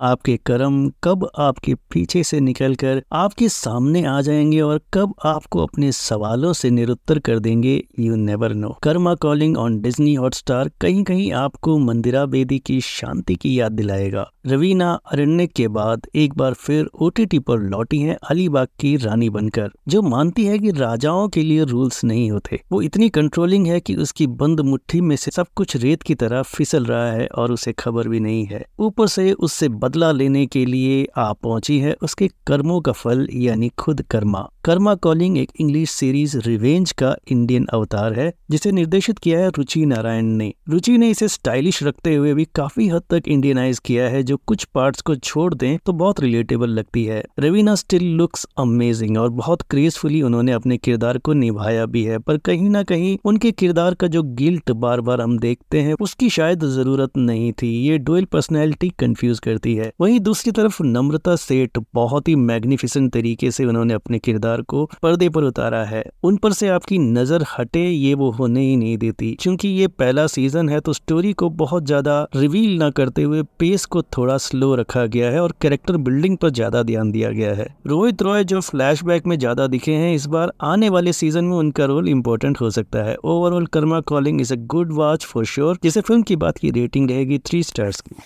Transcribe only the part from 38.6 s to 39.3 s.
निर्देशित